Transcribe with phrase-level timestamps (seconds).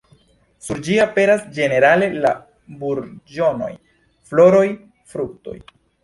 [0.67, 2.31] Sur ĝi aperas ĝenerale la
[2.83, 3.69] burĝonoj,
[4.31, 4.63] floroj,
[5.15, 5.55] fruktoj.